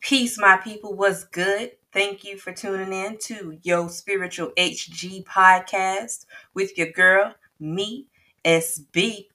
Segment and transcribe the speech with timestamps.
[0.00, 0.94] Peace, my people.
[0.94, 1.72] What's good?
[1.92, 8.06] Thank you for tuning in to Yo Spiritual HG podcast with your girl, me,
[8.42, 9.26] SB.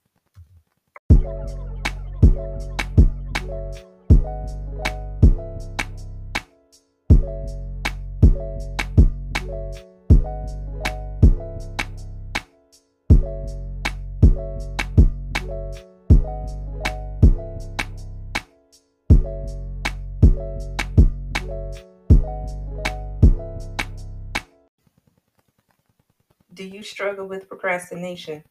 [26.55, 28.41] Do you struggle with procrastination?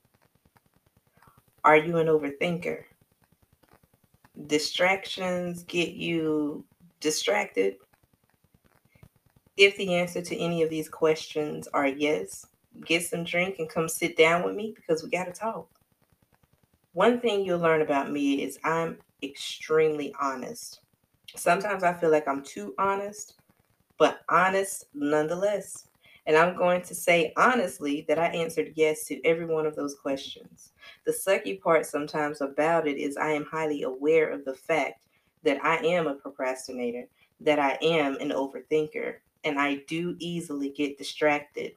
[1.64, 2.84] Are you an overthinker?
[4.46, 6.66] Distractions get you
[7.00, 7.77] distracted?
[9.56, 12.46] If the answer to any of these questions are yes,
[12.84, 15.66] get some drink and come sit down with me because we got to talk.
[16.92, 20.80] One thing you'll learn about me is I'm extremely honest.
[21.36, 23.36] Sometimes I feel like I'm too honest,
[23.98, 25.89] but honest nonetheless.
[26.27, 29.94] And I'm going to say honestly that I answered yes to every one of those
[29.94, 30.72] questions.
[31.05, 35.05] The sucky part sometimes about it is I am highly aware of the fact
[35.42, 37.06] that I am a procrastinator,
[37.41, 41.72] that I am an overthinker, and I do easily get distracted.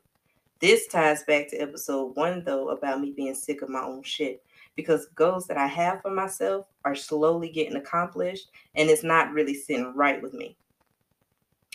[0.60, 4.42] This ties back to episode one, though, about me being sick of my own shit
[4.76, 9.54] because goals that I have for myself are slowly getting accomplished and it's not really
[9.54, 10.56] sitting right with me.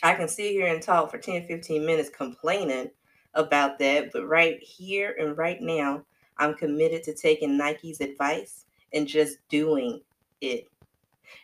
[0.03, 2.91] I can sit here and talk for 10, 15 minutes complaining
[3.35, 6.05] about that, but right here and right now,
[6.39, 10.01] I'm committed to taking Nike's advice and just doing
[10.41, 10.69] it.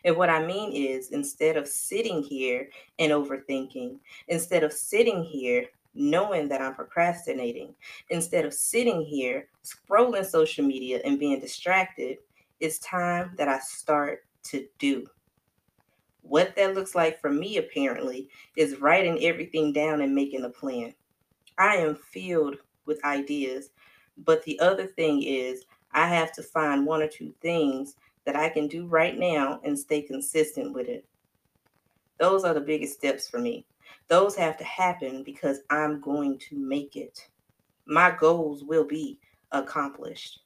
[0.03, 5.65] And what I mean is, instead of sitting here and overthinking, instead of sitting here
[5.95, 7.73] knowing that I'm procrastinating,
[8.09, 12.17] instead of sitting here scrolling social media and being distracted,
[12.59, 15.07] it's time that I start to do.
[16.21, 20.93] What that looks like for me, apparently, is writing everything down and making a plan.
[21.57, 23.71] I am filled with ideas,
[24.25, 28.49] but the other thing is, I have to find one or two things that I
[28.49, 31.05] can do right now and stay consistent with it.
[32.19, 33.65] Those are the biggest steps for me.
[34.07, 37.27] Those have to happen because I'm going to make it.
[37.85, 39.19] My goals will be
[39.51, 40.41] accomplished.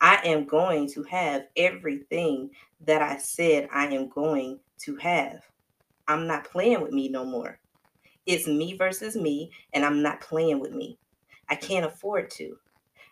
[0.00, 2.50] I am going to have everything
[2.86, 5.44] that I said I am going to have.
[6.06, 7.58] I'm not playing with me no more.
[8.26, 10.98] It's me versus me, and I'm not playing with me.
[11.48, 12.56] I can't afford to.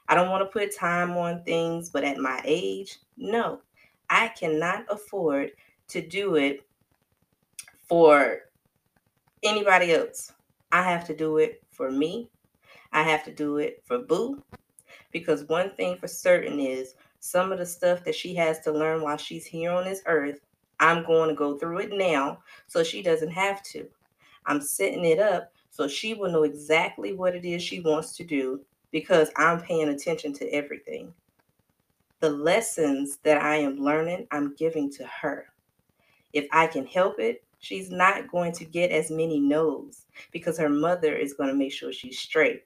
[0.08, 3.60] I don't want to put time on things, but at my age, no,
[4.08, 5.50] I cannot afford
[5.88, 6.66] to do it
[7.88, 8.40] for
[9.42, 10.32] anybody else.
[10.72, 12.30] I have to do it for me.
[12.92, 14.42] I have to do it for Boo.
[15.12, 19.02] Because one thing for certain is some of the stuff that she has to learn
[19.02, 20.40] while she's here on this earth,
[20.80, 23.88] I'm going to go through it now so she doesn't have to.
[24.46, 28.24] I'm setting it up so she will know exactly what it is she wants to
[28.24, 28.60] do
[28.90, 31.12] because I'm paying attention to everything.
[32.20, 35.46] The lessons that I am learning, I'm giving to her.
[36.32, 40.68] If I can help it, she's not going to get as many no's because her
[40.68, 42.64] mother is going to make sure she's straight.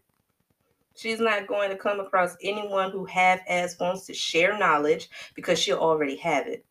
[0.95, 5.59] She's not going to come across anyone who half ass wants to share knowledge because
[5.59, 6.65] she'll already have it.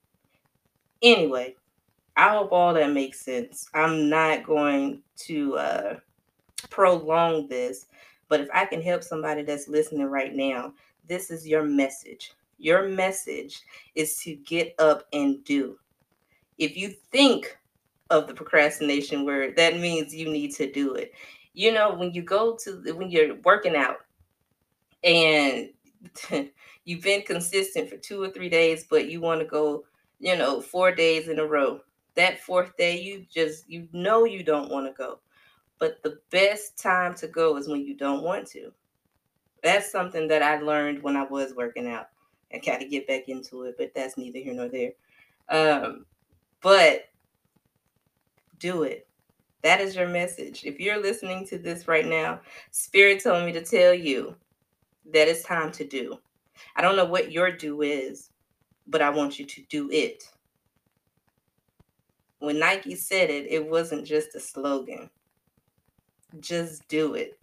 [1.02, 1.56] Anyway,
[2.18, 3.70] I hope all that makes sense.
[3.74, 5.96] I'm not going to uh,
[6.70, 7.86] prolong this,
[8.28, 10.74] but if I can help somebody that's listening right now,
[11.08, 12.34] this is your message.
[12.58, 13.62] Your message
[13.96, 15.78] is to get up and do.
[16.58, 17.58] If you think
[18.10, 21.14] of the procrastination word, that means you need to do it.
[21.54, 23.98] You know, when you go to when you're working out
[25.04, 25.70] and
[26.86, 29.86] you've been consistent for two or three days, but you want to go,
[30.20, 31.82] you know, four days in a row.
[32.16, 35.20] That fourth day, you just you know you don't want to go.
[35.80, 38.74] But the best time to go is when you don't want to.
[39.64, 42.08] That's something that I learned when I was working out.
[42.54, 44.92] I got to get back into it, but that's neither here nor there.
[45.50, 46.06] Um,
[46.62, 47.06] but
[48.58, 49.08] do it.
[49.62, 50.64] That is your message.
[50.66, 52.42] If you're listening to this right now,
[52.72, 54.36] Spirit told me to tell you
[55.12, 56.18] that it's time to do.
[56.76, 58.30] I don't know what your do is,
[58.90, 60.24] but I want you to do it.
[62.40, 65.10] When Nike said it, it wasn't just a slogan.
[66.40, 67.40] Just do it.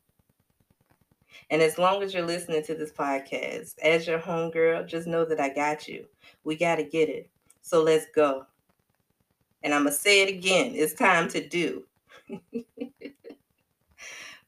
[1.51, 5.41] And as long as you're listening to this podcast, as your homegirl, just know that
[5.41, 6.07] I got you.
[6.45, 7.31] We got to get it.
[7.63, 8.47] So let's go.
[9.63, 11.85] And I'm going to say it again it's time to do.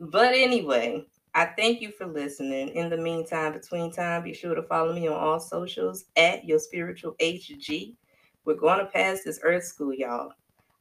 [0.01, 1.07] but anyway,
[1.39, 2.71] I thank you for listening.
[2.71, 6.59] In the meantime, between time, be sure to follow me on all socials at your
[6.59, 7.95] spiritual HG.
[8.45, 10.33] We're going to pass this earth school, y'all.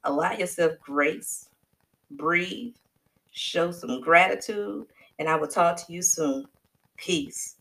[0.04, 1.50] Allow yourself grace,
[2.10, 2.74] breathe,
[3.30, 4.88] show some gratitude,
[5.20, 6.48] and I will talk to you soon.
[6.98, 7.58] Peace.